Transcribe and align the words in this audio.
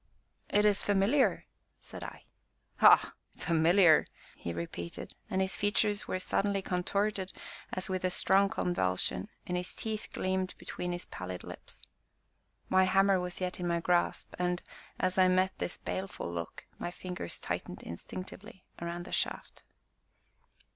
"It 0.49 0.65
is 0.65 0.81
familiar," 0.81 1.45
said 1.79 2.03
I. 2.03 2.23
"Ha! 2.77 3.13
familiar?" 3.37 4.03
he 4.35 4.51
repeated, 4.51 5.13
and 5.29 5.41
his 5.43 5.55
features 5.55 6.07
were 6.07 6.17
suddenly 6.17 6.63
contorted 6.63 7.31
as 7.71 7.87
with 7.87 8.03
a 8.03 8.09
strong 8.09 8.49
convulsion, 8.49 9.29
and 9.45 9.55
his 9.57 9.75
teeth 9.75 10.09
gleamed 10.11 10.55
between 10.57 10.91
his 10.91 11.05
pallid 11.05 11.43
lips. 11.43 11.83
My 12.67 12.85
hammer 12.85 13.19
was 13.19 13.41
yet 13.41 13.59
in 13.59 13.67
my 13.67 13.79
grasp, 13.79 14.33
and, 14.39 14.63
as 14.99 15.19
I 15.19 15.27
met 15.27 15.59
this 15.59 15.77
baleful 15.77 16.33
look, 16.33 16.65
my 16.79 16.89
fingers 16.89 17.39
tightened 17.39 17.83
instinctively 17.83 18.63
about 18.79 19.03
the 19.03 19.11
shaft. 19.11 19.61